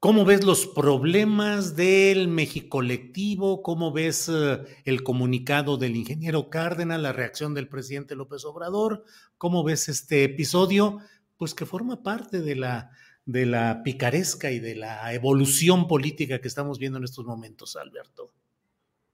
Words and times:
¿Cómo 0.00 0.24
ves 0.24 0.44
los 0.44 0.66
problemas 0.66 1.76
del 1.76 2.26
México 2.26 2.70
colectivo? 2.70 3.62
¿Cómo 3.62 3.92
ves 3.92 4.30
uh, 4.30 4.64
el 4.86 5.02
comunicado 5.02 5.76
del 5.76 5.94
ingeniero 5.94 6.48
Cárdenas, 6.48 7.02
la 7.02 7.12
reacción 7.12 7.52
del 7.52 7.68
presidente 7.68 8.16
López 8.16 8.46
Obrador? 8.46 9.04
¿Cómo 9.36 9.62
ves 9.62 9.90
este 9.90 10.24
episodio? 10.24 11.00
Pues 11.36 11.52
que 11.52 11.66
forma 11.66 12.02
parte 12.02 12.40
de 12.40 12.56
la, 12.56 12.92
de 13.26 13.44
la 13.44 13.82
picaresca 13.82 14.50
y 14.50 14.58
de 14.58 14.74
la 14.74 15.12
evolución 15.12 15.86
política 15.86 16.40
que 16.40 16.48
estamos 16.48 16.78
viendo 16.78 16.96
en 16.96 17.04
estos 17.04 17.26
momentos, 17.26 17.76
Alberto. 17.76 18.32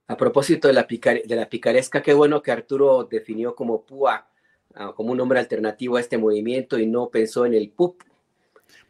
A 0.06 0.16
propósito 0.16 0.68
de 0.68 0.74
la, 0.74 0.86
picar 0.86 1.20
de 1.20 1.34
la 1.34 1.48
picaresca, 1.48 2.00
qué 2.00 2.14
bueno 2.14 2.42
que 2.42 2.52
Arturo 2.52 3.08
definió 3.10 3.56
como 3.56 3.84
PUA, 3.84 4.30
uh, 4.78 4.94
como 4.94 5.10
un 5.10 5.18
nombre 5.18 5.40
alternativo 5.40 5.96
a 5.96 6.00
este 6.00 6.16
movimiento 6.16 6.78
y 6.78 6.86
no 6.86 7.10
pensó 7.10 7.44
en 7.44 7.54
el 7.54 7.70
PUP, 7.70 8.02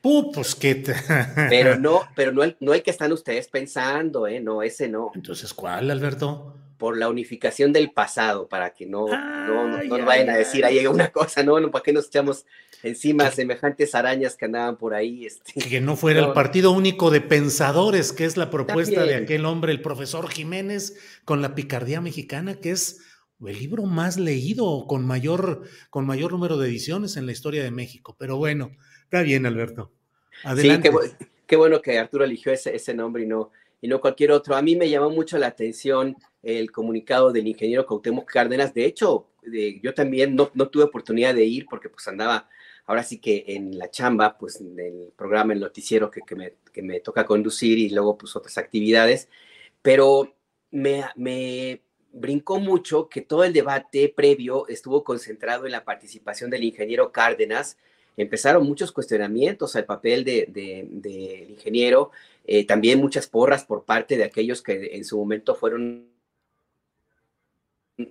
Uh, 0.08 0.30
pues 0.30 0.54
que 0.54 0.76
te... 0.76 0.94
Pero 1.48 1.80
no, 1.80 2.02
pero 2.14 2.30
no, 2.30 2.44
no 2.60 2.70
hay 2.70 2.82
que 2.82 2.92
estar 2.92 3.12
ustedes 3.12 3.48
pensando, 3.48 4.28
¿eh? 4.28 4.38
No, 4.38 4.62
ese 4.62 4.88
no. 4.88 5.10
Entonces, 5.16 5.52
¿cuál, 5.52 5.90
Alberto? 5.90 6.54
Por 6.78 6.96
la 6.96 7.08
unificación 7.08 7.72
del 7.72 7.90
pasado, 7.90 8.48
para 8.48 8.70
que 8.70 8.86
no, 8.86 9.06
ah, 9.10 9.46
no, 9.48 9.66
no, 9.66 9.98
no 9.98 10.04
vayan 10.04 10.30
a 10.30 10.36
decir 10.36 10.64
ahí 10.64 10.86
una 10.86 11.10
cosa, 11.10 11.42
no, 11.42 11.58
no, 11.58 11.72
para 11.72 11.82
que 11.82 11.92
nos 11.92 12.06
echamos 12.06 12.46
encima 12.84 13.32
semejantes 13.32 13.96
arañas 13.96 14.36
que 14.36 14.44
andaban 14.44 14.76
por 14.76 14.94
ahí. 14.94 15.26
Este. 15.26 15.60
Que 15.68 15.80
no 15.80 15.96
fuera 15.96 16.20
el 16.20 16.32
partido 16.32 16.70
único 16.70 17.10
de 17.10 17.20
pensadores, 17.20 18.12
que 18.12 18.26
es 18.26 18.36
la 18.36 18.48
propuesta 18.48 19.00
También. 19.00 19.18
de 19.18 19.24
aquel 19.24 19.44
hombre, 19.44 19.72
el 19.72 19.82
profesor 19.82 20.28
Jiménez, 20.28 20.96
con 21.24 21.42
la 21.42 21.56
picardía 21.56 22.00
mexicana, 22.00 22.54
que 22.54 22.70
es 22.70 23.00
el 23.44 23.58
libro 23.58 23.86
más 23.86 24.18
leído, 24.18 24.86
con 24.86 25.04
mayor, 25.04 25.62
con 25.90 26.06
mayor 26.06 26.30
número 26.30 26.58
de 26.58 26.68
ediciones 26.68 27.16
en 27.16 27.26
la 27.26 27.32
historia 27.32 27.64
de 27.64 27.72
México. 27.72 28.14
Pero 28.16 28.36
bueno, 28.36 28.70
está 29.02 29.22
bien, 29.22 29.46
Alberto. 29.46 29.95
Adelante. 30.44 30.90
Sí, 30.90 30.98
qué, 31.18 31.26
qué, 31.46 31.56
bueno 31.56 31.80
que 31.82 31.98
Arturo 31.98 32.24
eligió 32.24 32.52
ese, 32.52 32.74
ese 32.74 32.94
nombre 32.94 33.24
y 33.24 33.26
no, 33.26 33.50
y 33.80 33.88
no 33.88 34.00
cualquier 34.00 34.32
otro. 34.32 34.56
A 34.56 34.62
mí 34.62 34.76
me 34.76 34.88
llamó 34.88 35.10
mucho 35.10 35.38
la 35.38 35.48
atención 35.48 36.16
el 36.42 36.70
comunicado 36.70 37.32
del 37.32 37.48
ingeniero 37.48 37.86
Cuauhtémoc 37.86 38.30
Cárdenas. 38.30 38.72
De 38.72 38.84
hecho, 38.84 39.28
de, 39.42 39.80
yo 39.82 39.94
también 39.94 40.36
no, 40.36 40.50
no, 40.54 40.68
tuve 40.68 40.84
oportunidad 40.84 41.34
de 41.34 41.44
ir 41.44 41.66
porque 41.68 41.88
pues 41.88 42.06
andaba 42.08 42.48
ahora 42.86 43.02
sí 43.02 43.18
que 43.18 43.44
en 43.48 43.78
la 43.78 43.90
chamba, 43.90 44.38
pues 44.38 44.60
en 44.60 44.78
el 44.78 45.12
programa, 45.16 45.52
el 45.52 45.60
noticiero 45.60 46.10
que, 46.10 46.20
que, 46.22 46.36
me, 46.36 46.54
que 46.72 46.82
me 46.82 47.00
toca 47.00 47.26
conducir 47.26 47.78
y 47.78 47.90
luego 47.90 48.16
pues 48.16 48.36
otras 48.36 48.58
actividades. 48.58 49.28
Pero 49.82 50.34
me, 50.70 51.04
me 51.16 51.82
brincó 52.12 52.60
mucho 52.60 53.08
que 53.08 53.20
todo 53.22 53.44
el 53.44 53.52
debate 53.52 54.12
previo 54.14 54.66
estuvo 54.68 55.04
concentrado 55.04 55.66
en 55.66 55.72
la 55.72 55.84
participación 55.84 56.50
del 56.50 56.64
ingeniero 56.64 57.12
Cárdenas, 57.12 57.76
empezaron 58.16 58.66
muchos 58.66 58.92
cuestionamientos 58.92 59.76
al 59.76 59.84
papel 59.84 60.24
del 60.24 60.52
de, 60.52 60.88
de, 60.90 61.46
ingeniero, 61.50 62.10
eh, 62.44 62.64
también 62.64 63.00
muchas 63.00 63.26
porras 63.26 63.64
por 63.64 63.84
parte 63.84 64.16
de 64.16 64.24
aquellos 64.24 64.62
que 64.62 64.96
en 64.96 65.04
su 65.04 65.18
momento 65.18 65.54
fueron 65.54 66.08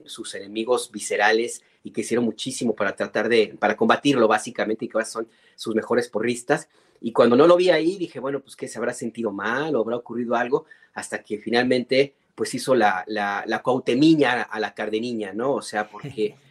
sus 0.05 0.33
enemigos 0.35 0.91
viscerales 0.91 1.63
y 1.83 1.91
que 1.91 2.01
hicieron 2.01 2.25
muchísimo 2.25 2.75
para 2.75 2.95
tratar 2.95 3.29
de, 3.29 3.55
para 3.59 3.75
combatirlo 3.75 4.27
básicamente 4.27 4.85
y 4.85 4.87
que 4.87 4.97
ahora 4.97 5.05
son 5.05 5.27
sus 5.55 5.75
mejores 5.75 6.09
porristas. 6.09 6.67
Y 7.01 7.11
cuando 7.11 7.35
no 7.35 7.45
lo 7.45 7.55
vi 7.55 7.69
ahí, 7.69 7.97
dije, 7.97 8.19
bueno, 8.19 8.39
pues 8.39 8.55
que 8.55 8.67
se 8.67 8.79
habrá 8.79 8.93
sentido 8.93 9.31
mal 9.31 9.75
o 9.75 9.81
habrá 9.81 9.97
ocurrido 9.97 10.35
algo, 10.35 10.65
hasta 10.93 11.21
que 11.21 11.37
finalmente 11.37 12.15
pues 12.33 12.53
hizo 12.53 12.75
la, 12.75 13.03
la, 13.07 13.43
la 13.47 13.61
cautemiña 13.61 14.41
a 14.41 14.59
la 14.59 14.73
cardeniña, 14.73 15.33
¿no? 15.33 15.53
O 15.53 15.61
sea, 15.61 15.89
porque 15.89 16.35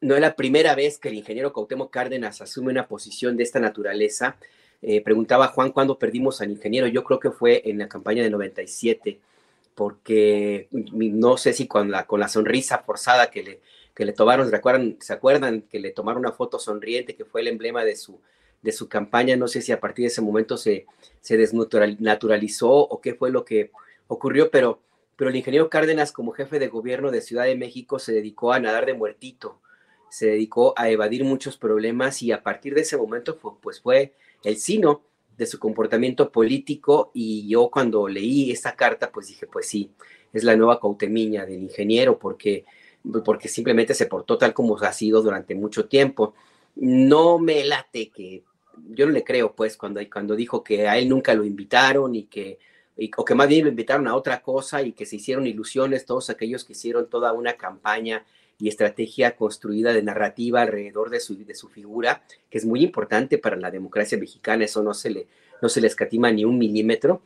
no 0.00 0.14
es 0.14 0.20
la 0.20 0.36
primera 0.36 0.74
vez 0.74 0.98
que 0.98 1.08
el 1.08 1.14
ingeniero 1.14 1.52
Cuauhtémoc 1.52 1.90
Cárdenas 1.90 2.40
asume 2.40 2.70
una 2.70 2.86
posición 2.86 3.36
de 3.36 3.42
esta 3.42 3.60
naturaleza. 3.60 4.36
Eh, 4.80 5.00
preguntaba 5.02 5.48
Juan 5.48 5.72
cuándo 5.72 5.98
perdimos 5.98 6.40
al 6.40 6.50
ingeniero. 6.50 6.86
Yo 6.86 7.02
creo 7.04 7.18
que 7.18 7.30
fue 7.30 7.62
en 7.64 7.78
la 7.78 7.88
campaña 7.88 8.22
de 8.22 8.30
97, 8.30 9.18
porque 9.74 10.68
no 10.70 11.36
sé 11.36 11.52
si 11.52 11.66
con 11.66 11.90
la, 11.90 12.06
con 12.06 12.20
la 12.20 12.28
sonrisa 12.28 12.78
forzada 12.78 13.30
que 13.30 13.42
le, 13.42 13.60
que 13.94 14.04
le 14.04 14.12
tomaron, 14.12 14.48
¿se 14.48 14.56
acuerdan, 14.56 14.96
¿se 15.00 15.12
acuerdan 15.12 15.62
que 15.62 15.80
le 15.80 15.90
tomaron 15.90 16.20
una 16.20 16.32
foto 16.32 16.58
sonriente 16.58 17.16
que 17.16 17.24
fue 17.24 17.40
el 17.40 17.48
emblema 17.48 17.84
de 17.84 17.96
su, 17.96 18.20
de 18.62 18.72
su 18.72 18.88
campaña? 18.88 19.36
No 19.36 19.48
sé 19.48 19.62
si 19.62 19.72
a 19.72 19.80
partir 19.80 20.04
de 20.04 20.08
ese 20.08 20.22
momento 20.22 20.56
se, 20.56 20.86
se 21.20 21.36
desnaturalizó 21.36 22.70
o 22.70 23.00
qué 23.00 23.14
fue 23.14 23.30
lo 23.30 23.44
que 23.44 23.72
ocurrió, 24.06 24.50
pero, 24.50 24.80
pero 25.16 25.30
el 25.30 25.36
ingeniero 25.36 25.68
Cárdenas 25.68 26.12
como 26.12 26.32
jefe 26.32 26.60
de 26.60 26.68
gobierno 26.68 27.10
de 27.10 27.20
Ciudad 27.20 27.44
de 27.44 27.56
México 27.56 27.98
se 27.98 28.12
dedicó 28.12 28.52
a 28.52 28.60
nadar 28.60 28.86
de 28.86 28.94
muertito 28.94 29.60
se 30.10 30.26
dedicó 30.26 30.74
a 30.76 30.90
evadir 30.90 31.24
muchos 31.24 31.56
problemas 31.56 32.22
y 32.22 32.32
a 32.32 32.42
partir 32.42 32.74
de 32.74 32.82
ese 32.82 32.96
momento 32.96 33.36
fue, 33.36 33.52
pues 33.60 33.80
fue 33.80 34.14
el 34.44 34.56
sino 34.56 35.02
de 35.36 35.46
su 35.46 35.58
comportamiento 35.58 36.32
político 36.32 37.10
y 37.14 37.48
yo 37.48 37.70
cuando 37.70 38.08
leí 38.08 38.50
esta 38.50 38.74
carta 38.74 39.10
pues 39.12 39.28
dije 39.28 39.46
pues 39.46 39.68
sí, 39.68 39.92
es 40.32 40.44
la 40.44 40.56
nueva 40.56 40.80
cautemiña 40.80 41.46
del 41.46 41.62
ingeniero 41.62 42.18
porque, 42.18 42.64
porque 43.24 43.48
simplemente 43.48 43.94
se 43.94 44.06
portó 44.06 44.36
tal 44.36 44.52
como 44.52 44.76
ha 44.76 44.92
sido 44.92 45.22
durante 45.22 45.54
mucho 45.54 45.86
tiempo. 45.86 46.34
No 46.74 47.38
me 47.38 47.64
late 47.64 48.10
que, 48.10 48.44
yo 48.90 49.06
no 49.06 49.12
le 49.12 49.24
creo 49.24 49.54
pues 49.54 49.76
cuando, 49.76 50.00
cuando 50.12 50.36
dijo 50.36 50.62
que 50.62 50.88
a 50.88 50.98
él 50.98 51.08
nunca 51.08 51.34
lo 51.34 51.44
invitaron 51.44 52.14
y 52.14 52.24
que, 52.24 52.58
o 53.16 53.24
que 53.24 53.34
más 53.34 53.48
bien 53.48 53.64
lo 53.64 53.70
invitaron 53.70 54.08
a 54.08 54.16
otra 54.16 54.42
cosa 54.42 54.82
y 54.82 54.92
que 54.92 55.06
se 55.06 55.16
hicieron 55.16 55.46
ilusiones 55.46 56.04
todos 56.04 56.30
aquellos 56.30 56.64
que 56.64 56.72
hicieron 56.72 57.08
toda 57.08 57.32
una 57.32 57.54
campaña 57.54 58.24
y 58.58 58.68
estrategia 58.68 59.36
construida 59.36 59.92
de 59.92 60.02
narrativa 60.02 60.62
alrededor 60.62 61.10
de 61.10 61.20
su, 61.20 61.36
de 61.44 61.54
su 61.54 61.68
figura, 61.68 62.22
que 62.50 62.58
es 62.58 62.64
muy 62.64 62.82
importante 62.82 63.38
para 63.38 63.56
la 63.56 63.70
democracia 63.70 64.18
mexicana, 64.18 64.64
eso 64.64 64.82
no 64.82 64.94
se 64.94 65.10
le, 65.10 65.26
no 65.62 65.68
se 65.68 65.80
le 65.80 65.86
escatima 65.86 66.30
ni 66.32 66.44
un 66.44 66.58
milímetro. 66.58 67.22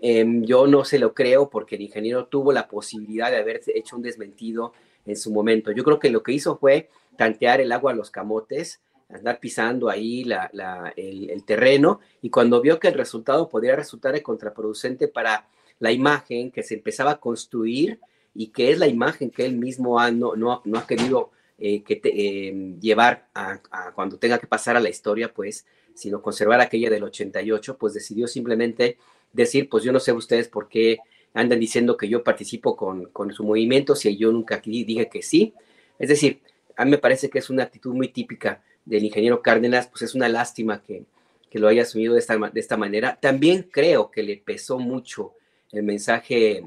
Eh, 0.00 0.24
yo 0.42 0.66
no 0.66 0.84
se 0.84 0.98
lo 0.98 1.14
creo 1.14 1.48
porque 1.48 1.76
el 1.76 1.82
ingeniero 1.82 2.26
tuvo 2.26 2.52
la 2.52 2.68
posibilidad 2.68 3.30
de 3.30 3.38
haber 3.38 3.62
hecho 3.74 3.96
un 3.96 4.02
desmentido 4.02 4.72
en 5.06 5.16
su 5.16 5.32
momento. 5.32 5.72
Yo 5.72 5.82
creo 5.84 5.98
que 5.98 6.10
lo 6.10 6.22
que 6.22 6.32
hizo 6.32 6.56
fue 6.56 6.88
tantear 7.16 7.60
el 7.60 7.72
agua 7.72 7.92
a 7.92 7.94
los 7.94 8.10
camotes, 8.10 8.80
andar 9.08 9.40
pisando 9.40 9.88
ahí 9.88 10.24
la, 10.24 10.50
la, 10.52 10.92
el, 10.96 11.30
el, 11.30 11.44
terreno 11.44 12.00
y 12.22 12.30
cuando 12.30 12.60
vio 12.60 12.78
que 12.80 12.88
el 12.88 12.94
resultado 12.94 13.48
podría 13.48 13.76
resultar 13.76 14.20
contraproducente 14.20 15.08
para 15.08 15.46
la 15.78 15.92
imagen 15.92 16.50
que 16.50 16.62
se 16.62 16.74
empezaba 16.74 17.12
a 17.12 17.20
construir, 17.20 18.00
y 18.36 18.48
que 18.48 18.70
es 18.70 18.78
la 18.78 18.86
imagen 18.86 19.30
que 19.30 19.44
él 19.44 19.56
mismo 19.56 19.98
ha, 19.98 20.10
no, 20.10 20.36
no, 20.36 20.62
no 20.64 20.78
ha 20.78 20.86
querido 20.86 21.30
eh, 21.58 21.82
eh, 21.88 22.74
llevar 22.80 23.28
a, 23.34 23.60
a, 23.70 23.92
cuando 23.92 24.18
tenga 24.18 24.38
que 24.38 24.46
pasar 24.46 24.76
a 24.76 24.80
la 24.80 24.90
historia, 24.90 25.32
pues, 25.32 25.66
sino 25.94 26.20
conservar 26.20 26.60
aquella 26.60 26.90
del 26.90 27.04
88, 27.04 27.78
pues 27.78 27.94
decidió 27.94 28.26
simplemente 28.28 28.98
decir, 29.32 29.68
pues 29.68 29.84
yo 29.84 29.92
no 29.92 30.00
sé 30.00 30.12
ustedes 30.12 30.48
por 30.48 30.68
qué 30.68 30.98
andan 31.32 31.60
diciendo 31.60 31.96
que 31.96 32.08
yo 32.08 32.22
participo 32.22 32.76
con, 32.76 33.06
con 33.06 33.32
su 33.32 33.44
movimiento, 33.44 33.94
si 33.94 34.16
yo 34.16 34.32
nunca 34.32 34.60
dije 34.64 35.08
que 35.08 35.22
sí. 35.22 35.54
Es 35.98 36.08
decir, 36.08 36.40
a 36.76 36.84
mí 36.84 36.90
me 36.90 36.98
parece 36.98 37.30
que 37.30 37.38
es 37.38 37.50
una 37.50 37.64
actitud 37.64 37.94
muy 37.94 38.08
típica 38.08 38.62
del 38.84 39.04
ingeniero 39.04 39.42
Cárdenas, 39.42 39.86
pues 39.88 40.02
es 40.02 40.14
una 40.14 40.28
lástima 40.28 40.82
que, 40.82 41.04
que 41.50 41.58
lo 41.58 41.68
haya 41.68 41.82
asumido 41.82 42.14
de 42.14 42.20
esta, 42.20 42.36
de 42.36 42.60
esta 42.60 42.76
manera. 42.76 43.18
También 43.20 43.68
creo 43.70 44.10
que 44.10 44.22
le 44.22 44.36
pesó 44.36 44.78
mucho 44.78 45.34
el 45.72 45.82
mensaje 45.82 46.62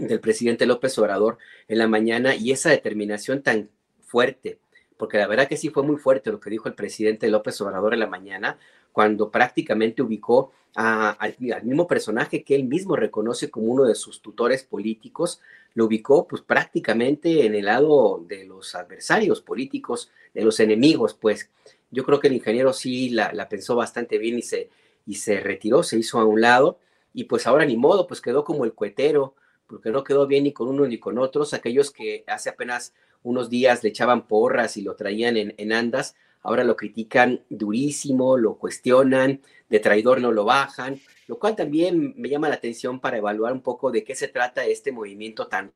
del 0.00 0.20
presidente 0.20 0.66
López 0.66 0.98
Obrador 0.98 1.38
en 1.68 1.78
la 1.78 1.88
mañana 1.88 2.34
y 2.34 2.52
esa 2.52 2.70
determinación 2.70 3.42
tan 3.42 3.70
fuerte, 4.00 4.58
porque 4.96 5.18
la 5.18 5.26
verdad 5.26 5.48
que 5.48 5.56
sí 5.56 5.68
fue 5.70 5.82
muy 5.82 5.96
fuerte 5.96 6.30
lo 6.30 6.40
que 6.40 6.50
dijo 6.50 6.68
el 6.68 6.74
presidente 6.74 7.28
López 7.28 7.60
Obrador 7.60 7.94
en 7.94 8.00
la 8.00 8.06
mañana, 8.06 8.58
cuando 8.92 9.30
prácticamente 9.30 10.02
ubicó 10.02 10.52
al, 10.74 11.36
mismo 11.62 11.86
personaje 11.86 12.44
que 12.44 12.54
él 12.54 12.64
mismo 12.64 12.96
reconoce 12.96 13.50
como 13.50 13.66
uno 13.66 13.84
de 13.84 13.94
sus 13.94 14.22
tutores 14.22 14.64
políticos, 14.64 15.40
lo 15.74 15.86
ubicó 15.86 16.26
pues 16.26 16.42
prácticamente 16.42 17.46
en 17.46 17.54
el 17.54 17.66
lado 17.66 18.24
de 18.26 18.44
los 18.44 18.74
adversarios 18.74 19.40
políticos, 19.40 20.10
de 20.34 20.44
los 20.44 20.60
enemigos, 20.60 21.14
pues. 21.14 21.50
Yo 21.90 22.04
creo 22.04 22.20
que 22.20 22.28
el 22.28 22.34
ingeniero 22.34 22.74
sí 22.74 23.08
la, 23.08 23.32
la 23.32 23.48
pensó 23.48 23.74
bastante 23.74 24.18
bien 24.18 24.38
y 24.38 24.42
se, 24.42 24.68
y 25.06 25.14
se 25.14 25.40
retiró, 25.40 25.82
se 25.82 25.98
hizo 25.98 26.18
a 26.18 26.24
un 26.26 26.42
lado 26.42 26.78
y 27.14 27.24
pues 27.24 27.46
ahora 27.46 27.64
ni 27.64 27.76
modo, 27.76 28.06
pues 28.06 28.20
quedó 28.20 28.44
como 28.44 28.64
el 28.64 28.74
cuetero, 28.74 29.34
porque 29.68 29.90
no 29.90 30.02
quedó 30.04 30.26
bien 30.26 30.44
ni 30.44 30.52
con 30.52 30.68
uno 30.68 30.86
ni 30.86 30.98
con 30.98 31.18
otros, 31.18 31.54
aquellos 31.54 31.90
que 31.90 32.24
hace 32.26 32.50
apenas 32.50 32.94
unos 33.22 33.50
días 33.50 33.82
le 33.82 33.90
echaban 33.90 34.26
porras 34.26 34.76
y 34.76 34.82
lo 34.82 34.96
traían 34.96 35.36
en, 35.36 35.54
en 35.58 35.72
andas, 35.72 36.16
ahora 36.42 36.64
lo 36.64 36.76
critican 36.76 37.42
durísimo, 37.48 38.36
lo 38.36 38.56
cuestionan, 38.56 39.40
de 39.68 39.80
traidor 39.80 40.20
no 40.20 40.32
lo 40.32 40.44
bajan, 40.44 41.00
lo 41.26 41.38
cual 41.38 41.54
también 41.56 42.14
me 42.16 42.28
llama 42.28 42.48
la 42.48 42.54
atención 42.54 43.00
para 43.00 43.18
evaluar 43.18 43.52
un 43.52 43.60
poco 43.60 43.90
de 43.90 44.04
qué 44.04 44.14
se 44.14 44.28
trata 44.28 44.64
este 44.64 44.92
movimiento 44.92 45.46
tan, 45.46 45.72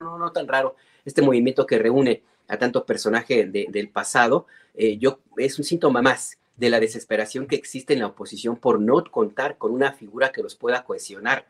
no, 0.00 0.18
no 0.18 0.32
tan 0.32 0.48
raro, 0.48 0.76
este 1.04 1.22
movimiento 1.22 1.66
que 1.66 1.78
reúne 1.78 2.22
a 2.48 2.58
tantos 2.58 2.84
personajes 2.84 3.50
del 3.52 3.90
pasado, 3.90 4.46
eh, 4.74 4.98
yo, 4.98 5.20
es 5.36 5.58
un 5.58 5.64
síntoma 5.64 6.02
más 6.02 6.38
de 6.56 6.70
la 6.70 6.80
desesperación 6.80 7.46
que 7.46 7.56
existe 7.56 7.92
en 7.92 8.00
la 8.00 8.06
oposición 8.06 8.56
por 8.56 8.80
no 8.80 9.04
contar 9.10 9.58
con 9.58 9.72
una 9.72 9.92
figura 9.92 10.32
que 10.32 10.42
los 10.42 10.54
pueda 10.54 10.84
cohesionar. 10.84 11.46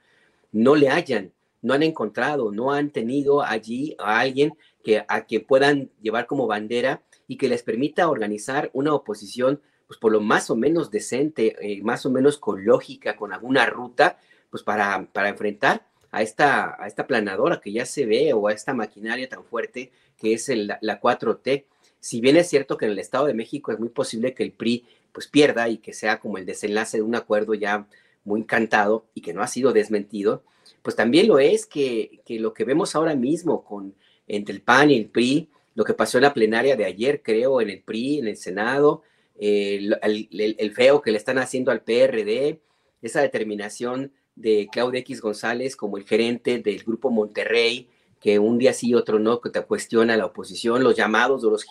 No 0.57 0.75
le 0.75 0.89
hayan, 0.89 1.35
no 1.61 1.75
han 1.75 1.83
encontrado, 1.83 2.51
no 2.51 2.73
han 2.73 2.91
tenido 2.91 3.43
allí 3.43 3.95
a 3.99 4.21
alguien 4.21 4.55
que, 4.83 5.05
a 5.07 5.27
que 5.27 5.41
puedan 5.41 5.91
llevar 6.01 6.27
como 6.27 6.47
bandera 6.47 7.03
y 7.29 7.37
que 7.37 7.51
les 7.51 7.63
permita 7.63 8.09
organizar 8.09 8.71
una 8.73 8.95
oposición, 8.95 9.61
pues 9.87 10.01
por 10.01 10.13
lo 10.13 10.23
más 10.23 10.49
o 10.49 10.57
menos 10.57 10.91
decente, 10.91 11.57
eh, 11.61 11.83
más 11.83 12.07
o 12.07 12.11
menos 12.11 12.39
con 12.39 12.65
lógica, 12.65 13.17
con 13.17 13.35
alguna 13.35 13.67
ruta, 13.67 14.19
pues 14.49 14.63
para, 14.63 15.07
para 15.13 15.29
enfrentar 15.29 15.87
a 16.11 16.23
esta, 16.23 16.83
a 16.83 16.87
esta 16.87 17.07
planadora 17.07 17.61
que 17.61 17.73
ya 17.73 17.85
se 17.85 18.07
ve 18.07 18.33
o 18.33 18.49
a 18.49 18.55
esta 18.55 18.73
maquinaria 18.73 19.29
tan 19.29 19.45
fuerte 19.45 19.93
que 20.17 20.33
es 20.33 20.49
la 20.49 21.01
4T. 21.03 21.67
Si 22.01 22.23
bien 22.23 22.39
es 22.39 22.49
cierto 22.49 22.79
que 22.79 22.87
en 22.87 22.93
el 22.93 22.99
Estado 22.99 23.27
de 23.27 23.35
México 23.35 23.73
es 23.73 23.79
muy 23.79 23.91
posible 23.91 24.33
que 24.33 24.43
el 24.43 24.53
PRI 24.53 24.87
pues 25.13 25.27
pierda 25.27 25.69
y 25.69 25.79
que 25.79 25.93
sea 25.93 26.19
como 26.19 26.39
el 26.39 26.47
desenlace 26.47 26.97
de 26.97 27.03
un 27.03 27.15
acuerdo 27.15 27.53
ya 27.53 27.87
muy 28.27 28.45
cantado 28.45 29.07
y 29.15 29.23
que 29.23 29.33
no 29.33 29.41
ha 29.41 29.47
sido 29.47 29.73
desmentido, 29.73 30.43
pues 30.83 30.97
también 30.97 31.29
lo 31.29 31.39
es 31.39 31.65
que, 31.65 32.21
que 32.27 32.39
lo 32.39 32.53
que 32.53 32.65
vemos 32.65 32.95
ahora 32.95 33.15
mismo 33.15 33.65
con 33.65 33.95
entre 34.29 34.55
el 34.55 34.61
PAN 34.61 34.91
y 34.91 34.97
el 34.97 35.07
PRI, 35.07 35.49
lo 35.75 35.85
que 35.85 35.95
pasó 35.95 36.19
en 36.19 36.23
la 36.23 36.35
plenaria 36.35 36.77
de 36.77 36.85
ayer, 36.85 37.23
creo, 37.23 37.61
en 37.61 37.71
el 37.71 37.83
PRI, 37.83 38.19
en 38.19 38.29
el 38.29 38.37
Senado, 38.37 39.03
el, 39.39 39.97
el, 40.03 40.73
feo 40.73 41.03
que 41.03 41.13
le 41.13 41.19
están 41.19 41.39
haciendo 41.39 41.71
al 41.71 41.83
PRD, 41.83 42.61
esa 43.03 43.21
determinación 43.21 44.13
de 44.35 44.69
Claudia 44.73 45.01
X 45.01 45.21
González 45.21 45.77
como 45.77 45.99
el 45.99 46.05
gerente 46.05 46.59
del 46.59 46.83
Grupo 46.83 47.11
Monterrey, 47.11 47.89
que 48.21 48.39
un 48.39 48.59
día 48.59 48.73
sí 48.73 48.89
y 48.89 48.95
otro 48.95 49.19
no, 49.19 49.41
que 49.41 49.51
te 49.51 49.63
cuestiona 49.63 50.17
la 50.17 50.27
oposición, 50.27 50.83
los 50.83 50.97
llamados 50.97 51.43
de 51.43 51.51
los 51.51 51.65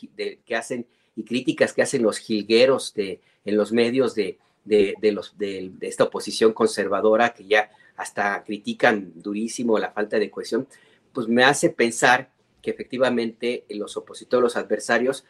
que 0.46 0.56
hacen 0.56 0.86
y 1.16 1.24
críticas 1.24 1.74
que 1.74 1.82
hacen 1.82 2.04
los 2.04 2.18
jilgueros 2.20 2.94
de, 2.94 3.20
en 3.44 3.58
los 3.58 3.72
medios 3.72 4.16
de, 4.16 4.38
de, 4.66 4.96
los, 5.12 5.38
de, 5.38 5.72
esta 5.82 6.06
oposición 6.06 6.54
conservadora 6.54 7.34
que 7.34 7.46
ya 7.46 7.72
hasta 7.96 8.44
critican 8.44 9.14
durísimo 9.16 9.80
la 9.80 9.92
falta 9.92 10.20
de 10.20 10.30
cohesión, 10.30 10.68
pues 11.14 11.28
me 11.28 11.44
hace 11.44 11.70
pensar 11.70 12.32
que 12.62 12.72
efectivamente 12.72 13.64
los 13.70 13.96
opositores, 13.96 14.44
los 14.44 14.58
adversarios, 14.58 15.24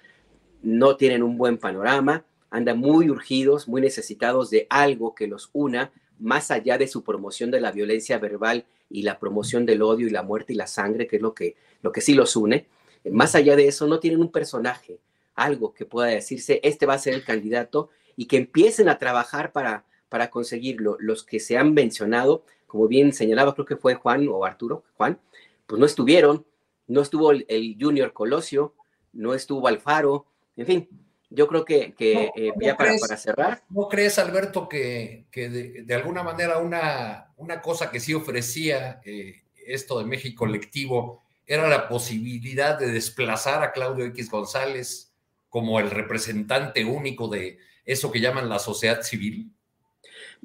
no 0.63 0.95
tienen 0.95 1.21
un 1.21 1.37
buen 1.37 1.57
panorama, 1.57 2.25
andan 2.49 2.79
muy 2.79 3.09
urgidos, 3.09 3.67
muy 3.67 3.81
necesitados 3.81 4.49
de 4.49 4.65
algo 4.69 5.13
que 5.13 5.27
los 5.27 5.49
una, 5.53 5.91
más 6.17 6.49
allá 6.49 6.77
de 6.77 6.87
su 6.87 7.03
promoción 7.03 7.51
de 7.51 7.61
la 7.61 7.71
violencia 7.71 8.17
verbal 8.17 8.65
y 8.89 9.03
la 9.03 9.19
promoción 9.19 9.65
del 9.65 9.81
odio 9.81 10.07
y 10.07 10.11
la 10.11 10.23
muerte 10.23 10.53
y 10.53 10.55
la 10.55 10.67
sangre, 10.67 11.07
que 11.07 11.17
es 11.17 11.21
lo 11.21 11.33
que, 11.33 11.55
lo 11.81 11.91
que 11.91 12.01
sí 12.01 12.13
los 12.13 12.35
une, 12.35 12.67
más 13.11 13.35
allá 13.35 13.55
de 13.55 13.67
eso 13.67 13.85
no 13.87 13.99
tienen 13.99 14.21
un 14.21 14.31
personaje, 14.31 14.99
algo 15.35 15.73
que 15.73 15.85
pueda 15.85 16.07
decirse, 16.07 16.59
este 16.63 16.85
va 16.85 16.93
a 16.93 16.99
ser 16.99 17.13
el 17.13 17.23
candidato 17.23 17.89
y 18.15 18.27
que 18.27 18.37
empiecen 18.37 18.89
a 18.89 18.97
trabajar 18.97 19.51
para, 19.51 19.85
para 20.09 20.29
conseguirlo. 20.29 20.97
Los 20.99 21.23
que 21.23 21.39
se 21.39 21.57
han 21.57 21.73
mencionado, 21.73 22.43
como 22.67 22.87
bien 22.87 23.13
señalaba, 23.13 23.53
creo 23.53 23.65
que 23.65 23.75
fue 23.75 23.95
Juan 23.95 24.27
o 24.29 24.45
Arturo, 24.45 24.83
Juan, 24.97 25.19
pues 25.67 25.79
no 25.79 25.85
estuvieron, 25.85 26.45
no 26.87 27.01
estuvo 27.01 27.31
el, 27.31 27.77
Junior 27.79 28.13
Colosio, 28.13 28.73
no 29.13 29.33
estuvo 29.33 29.67
Alfaro, 29.67 30.25
en 30.55 30.65
fin, 30.65 30.89
yo 31.29 31.47
creo 31.47 31.65
que, 31.65 31.93
que 31.93 32.31
eh, 32.35 32.53
ya 32.61 32.77
para, 32.77 32.95
para, 32.97 33.17
cerrar. 33.17 33.63
¿No 33.69 33.89
crees, 33.89 34.19
Alberto, 34.19 34.69
que, 34.69 35.25
que 35.31 35.49
de, 35.49 35.95
alguna 35.95 36.23
manera 36.23 36.59
una, 36.59 37.33
una 37.37 37.61
cosa 37.61 37.91
que 37.91 37.99
sí 37.99 38.13
ofrecía 38.13 39.01
eh, 39.03 39.43
esto 39.65 39.99
de 39.99 40.05
México 40.05 40.45
colectivo 40.45 41.23
era 41.47 41.67
la 41.67 41.87
posibilidad 41.87 42.77
de 42.77 42.87
desplazar 42.87 43.63
a 43.63 43.71
Claudio 43.71 44.05
X 44.05 44.29
González 44.29 45.13
como 45.49 45.79
el 45.79 45.91
representante 45.91 46.83
único 46.85 47.27
de 47.27 47.59
eso 47.85 48.11
que 48.11 48.19
llaman 48.19 48.49
la 48.49 48.59
sociedad 48.59 49.01
civil? 49.01 49.51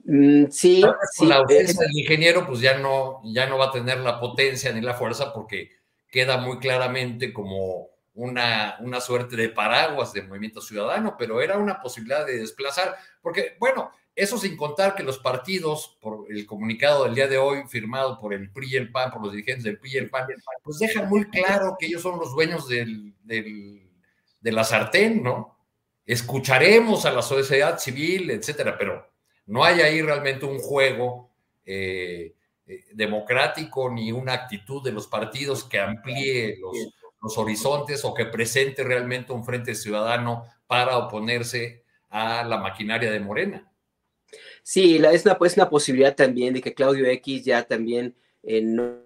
Mm, 0.05 0.47
sí, 0.51 0.83
sí. 1.13 1.27
La 1.27 1.37
ausencia 1.37 1.81
del 1.81 1.99
ingeniero, 1.99 2.47
pues 2.47 2.61
ya 2.61 2.79
no, 2.79 3.21
ya 3.25 3.47
no 3.47 3.59
va 3.59 3.67
a 3.67 3.73
tener 3.73 3.99
la 4.01 4.21
potencia 4.21 4.73
ni 4.73 4.81
la 4.81 4.95
fuerza 4.95 5.33
porque 5.33 5.71
queda 6.11 6.39
muy 6.39 6.59
claramente 6.59 7.33
como 7.33 7.89
una, 8.15 8.77
una 8.81 9.01
suerte 9.01 9.37
de 9.37 9.49
paraguas 9.49 10.13
de 10.13 10.23
movimiento 10.23 10.61
ciudadano, 10.61 11.17
pero 11.19 11.41
era 11.41 11.59
una 11.59 11.81
posibilidad 11.81 12.27
de 12.27 12.39
desplazar, 12.39 12.97
porque, 13.23 13.57
bueno, 13.59 13.93
eso 14.17 14.37
sin 14.37 14.57
contar 14.57 14.95
que 14.95 15.03
los 15.03 15.19
partidos, 15.19 15.97
por 16.01 16.27
el 16.29 16.45
comunicado 16.45 17.05
del 17.05 17.15
día 17.15 17.29
de 17.29 17.39
hoy 17.39 17.63
firmado 17.69 18.19
por 18.19 18.35
el 18.35 18.51
PRI 18.51 18.73
y 18.73 18.77
el 18.77 18.91
PAN, 18.91 19.11
por 19.11 19.23
los 19.23 19.33
dirigentes 19.33 19.65
del 19.65 19.79
PRI 19.79 19.93
y 19.93 19.97
el 19.97 20.11
PAN, 20.11 20.27
pues 20.63 20.79
dejan 20.79 21.09
muy 21.09 21.25
claro 21.27 21.77
que 21.79 21.87
ellos 21.87 22.03
son 22.03 22.19
los 22.19 22.35
dueños 22.35 22.69
del, 22.69 23.15
de 23.25 24.53
la 24.53 24.65
sartén, 24.65 25.23
¿no? 25.23 25.60
Escucharemos 26.11 27.07
a 27.07 27.13
la 27.13 27.23
sociedad 27.23 27.79
civil, 27.79 28.33
etcétera, 28.33 28.77
pero 28.77 29.09
no 29.47 29.63
hay 29.63 29.81
ahí 29.81 30.03
realmente 30.03 30.45
un 30.45 30.59
juego 30.59 31.31
eh, 31.65 32.35
eh, 32.67 32.85
democrático 32.95 33.89
ni 33.89 34.11
una 34.11 34.33
actitud 34.33 34.83
de 34.83 34.91
los 34.91 35.07
partidos 35.07 35.63
que 35.63 35.79
amplíe 35.79 36.59
los, 37.23 37.39
horizontes 37.39 38.05
o 38.05 38.13
que 38.13 38.25
presente 38.25 38.83
realmente 38.83 39.33
un 39.33 39.45
frente 39.45 39.73
ciudadano 39.77 40.47
para 40.67 40.99
oponerse 40.99 41.85
a 42.09 42.43
la 42.43 42.59
maquinaria 42.59 43.13
de 43.13 43.21
Morena. 43.21 43.73
Sí, 44.65 44.99
la, 44.99 45.13
es, 45.13 45.25
una, 45.25 45.39
una 45.39 45.71
posibilidad 45.71 46.17
también 46.17 46.55
de 46.55 46.61
que 46.61 46.75
Claudio 46.75 47.07
X 47.07 47.45
ya 47.45 47.63
también 47.63 48.17
eh, 48.43 48.61
no, 48.61 48.99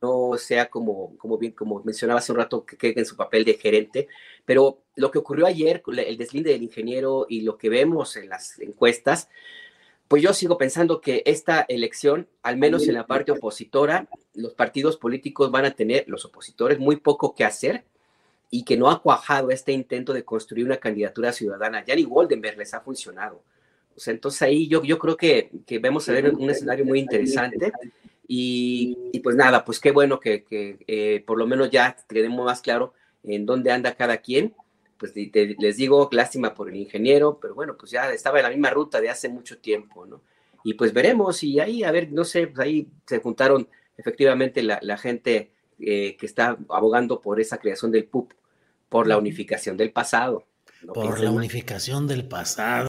no, 0.00 0.36
sea 0.38 0.68
como, 0.68 1.16
como 1.18 1.38
bien, 1.38 1.52
como 1.52 1.82
mencionaba 1.82 2.20
hace 2.20 2.32
un 2.32 2.38
rato, 2.38 2.64
que 2.64 2.76
quede 2.76 3.00
en 3.00 3.06
su 3.06 3.16
papel 3.16 3.44
de 3.44 3.54
gerente, 3.54 4.08
pero 4.44 4.82
lo 4.96 5.10
que 5.10 5.18
ocurrió 5.18 5.46
ayer, 5.46 5.82
el 5.86 6.16
deslinde 6.16 6.50
del 6.50 6.62
ingeniero 6.62 7.26
y 7.28 7.42
lo 7.42 7.58
que 7.58 7.68
vemos 7.68 8.16
en 8.16 8.28
las 8.28 8.58
encuestas, 8.60 9.28
pues 10.08 10.22
yo 10.22 10.32
sigo 10.32 10.56
pensando 10.56 11.00
que 11.00 11.22
esta 11.26 11.66
elección, 11.68 12.28
al 12.42 12.56
menos 12.56 12.88
en 12.88 12.94
la 12.94 13.06
parte 13.06 13.30
opositora, 13.30 14.08
los 14.34 14.54
partidos 14.54 14.96
políticos 14.96 15.50
van 15.50 15.66
a 15.66 15.72
tener, 15.72 16.04
los 16.08 16.24
opositores, 16.24 16.78
muy 16.78 16.96
poco 16.96 17.34
que 17.34 17.44
hacer 17.44 17.84
y 18.50 18.64
que 18.64 18.78
no 18.78 18.90
ha 18.90 19.02
cuajado 19.02 19.50
este 19.50 19.72
intento 19.72 20.14
de 20.14 20.24
construir 20.24 20.64
una 20.64 20.78
candidatura 20.78 21.32
ciudadana. 21.32 21.84
Ya 21.84 21.94
ni 21.94 22.04
Goldenberg 22.04 22.56
les 22.56 22.72
ha 22.72 22.80
funcionado. 22.80 23.42
Entonces 24.06 24.40
ahí 24.40 24.66
yo, 24.68 24.82
yo 24.82 24.98
creo 24.98 25.16
que, 25.16 25.50
que 25.66 25.78
vemos 25.78 26.08
a 26.08 26.12
ver 26.12 26.32
un 26.34 26.48
escenario 26.48 26.86
muy 26.86 27.00
interesante 27.00 27.72
y, 28.28 28.96
y 29.12 29.20
pues 29.20 29.34
nada, 29.34 29.64
pues 29.64 29.80
qué 29.80 29.90
bueno 29.90 30.20
que, 30.20 30.44
que 30.44 30.78
eh, 30.86 31.24
por 31.26 31.38
lo 31.38 31.46
menos 31.46 31.70
ya 31.70 31.96
tenemos 32.06 32.44
más 32.44 32.60
claro 32.60 32.94
en 33.24 33.46
dónde 33.46 33.72
anda 33.72 33.96
cada 33.96 34.18
quien 34.18 34.54
pues 34.98 35.12
les 35.14 35.76
digo, 35.76 36.08
lástima 36.12 36.54
por 36.54 36.68
el 36.68 36.76
ingeniero, 36.76 37.38
pero 37.40 37.54
bueno, 37.54 37.76
pues 37.78 37.92
ya 37.92 38.12
estaba 38.12 38.38
en 38.38 38.44
la 38.44 38.50
misma 38.50 38.70
ruta 38.70 39.00
de 39.00 39.08
hace 39.08 39.28
mucho 39.28 39.58
tiempo, 39.58 40.04
¿no? 40.04 40.20
Y 40.64 40.74
pues 40.74 40.92
veremos, 40.92 41.42
y 41.44 41.60
ahí, 41.60 41.84
a 41.84 41.92
ver, 41.92 42.10
no 42.12 42.24
sé, 42.24 42.48
pues 42.48 42.58
ahí 42.58 42.88
se 43.06 43.20
juntaron 43.20 43.68
efectivamente 43.96 44.62
la, 44.62 44.98
gente 44.98 45.52
eh, 45.78 46.16
que 46.16 46.26
está 46.26 46.58
abogando 46.68 47.20
por 47.20 47.40
esa 47.40 47.58
creación 47.58 47.92
del 47.92 48.04
PUP, 48.04 48.32
por 48.88 49.06
la 49.06 49.16
unificación 49.16 49.76
del 49.76 49.92
pasado. 49.92 50.46
por 50.92 51.20
la 51.20 51.30
unificación 51.30 52.06
del 52.08 52.26
pasado. 52.26 52.88